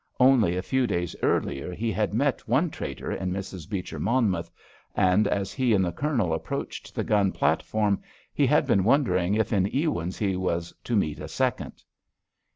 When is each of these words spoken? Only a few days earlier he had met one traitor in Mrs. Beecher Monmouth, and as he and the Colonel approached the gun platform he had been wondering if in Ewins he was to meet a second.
Only 0.19 0.57
a 0.57 0.63
few 0.63 0.87
days 0.87 1.15
earlier 1.21 1.75
he 1.75 1.91
had 1.91 2.11
met 2.11 2.47
one 2.47 2.71
traitor 2.71 3.11
in 3.11 3.31
Mrs. 3.31 3.69
Beecher 3.69 3.99
Monmouth, 3.99 4.49
and 4.95 5.27
as 5.27 5.53
he 5.53 5.73
and 5.75 5.85
the 5.85 5.91
Colonel 5.91 6.33
approached 6.33 6.95
the 6.95 7.03
gun 7.03 7.31
platform 7.31 8.01
he 8.33 8.47
had 8.47 8.65
been 8.65 8.83
wondering 8.83 9.35
if 9.35 9.53
in 9.53 9.65
Ewins 9.67 10.17
he 10.17 10.35
was 10.35 10.73
to 10.85 10.95
meet 10.95 11.19
a 11.19 11.27
second. 11.27 11.83